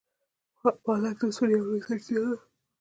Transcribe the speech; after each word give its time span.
پالک 0.83 1.15
د 1.19 1.21
اوسپنې 1.25 1.53
یوه 1.57 1.65
لویه 1.67 1.85
سرچینه 1.87 2.21
ده. 2.33 2.37